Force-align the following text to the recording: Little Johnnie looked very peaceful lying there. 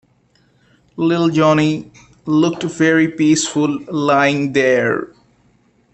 Little 0.95 1.29
Johnnie 1.29 1.91
looked 2.25 2.63
very 2.63 3.07
peaceful 3.09 3.81
lying 3.91 4.51
there. 4.53 5.09